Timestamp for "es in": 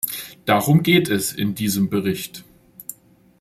1.09-1.53